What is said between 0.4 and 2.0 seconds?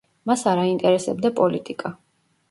არ აინტერესებდა პოლიტიკა.